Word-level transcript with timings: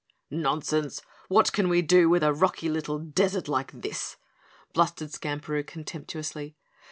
"Nonsense! 0.31 1.03
What 1.27 1.53
can 1.53 1.69
we 1.69 1.83
do 1.83 2.09
with 2.09 2.23
a 2.23 2.33
rocky 2.33 2.69
little 2.69 2.97
desert 2.97 3.47
like 3.47 3.71
this?" 3.71 4.17
blustered 4.73 5.11
Skamperoo 5.11 5.61
contemptuously. 5.63 6.55